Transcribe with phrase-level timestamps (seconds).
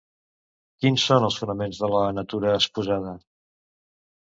[0.85, 3.17] Quins són els fonaments de La natura exposada?